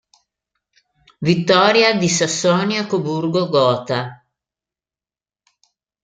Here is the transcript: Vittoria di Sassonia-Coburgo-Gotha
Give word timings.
Vittoria 1.19 1.93
di 1.95 2.09
Sassonia-Coburgo-Gotha 2.09 4.25